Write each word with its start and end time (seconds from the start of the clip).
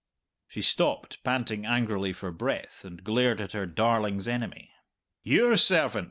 She 0.47 0.63
stopped, 0.63 1.23
panting 1.23 1.63
angrily 1.63 2.11
for 2.11 2.31
breath, 2.31 2.83
and 2.83 3.03
glared 3.03 3.39
at 3.39 3.51
her 3.51 3.67
darling's 3.67 4.27
enemy. 4.27 4.71
"Your 5.21 5.55
servant!" 5.57 5.99